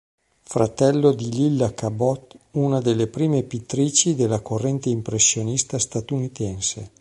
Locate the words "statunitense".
5.77-6.89